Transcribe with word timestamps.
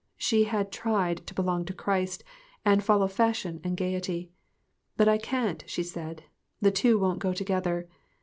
She 0.17 0.45
had 0.45 0.71
tried 0.71 1.27
to 1.27 1.33
belong 1.35 1.63
to 1.65 1.73
Christ, 1.75 2.23
and 2.65 2.83
follow 2.83 3.05
fashion 3.07 3.61
and 3.63 3.77
gaiety. 3.77 4.31
"But 4.97 5.07
I 5.07 5.19
can't," 5.19 5.63
she 5.67 5.83
said; 5.83 6.23
"the 6.59 6.71
two 6.71 6.97
won't 6.97 7.19
go 7.19 7.33
together." 7.33 7.87